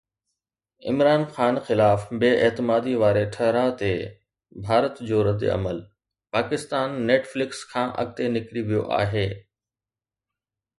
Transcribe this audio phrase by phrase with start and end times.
[0.89, 3.91] عمران خان خلاف بي اعتمادي واري ٺهراءُ تي
[4.69, 5.77] ڀارت جو رد عمل:
[6.33, 9.27] ’پاڪستان نيٽ فلڪس کان اڳتي نڪري ويو آهي‘